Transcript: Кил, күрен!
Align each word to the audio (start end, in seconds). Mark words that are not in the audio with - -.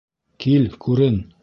Кил, 0.45 0.65
күрен! 0.87 1.23